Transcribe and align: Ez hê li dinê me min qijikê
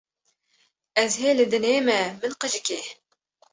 Ez 1.01 1.11
hê 1.21 1.31
li 1.37 1.45
dinê 1.53 1.73
me 1.87 1.99
min 2.19 2.33
qijikê 2.41 2.79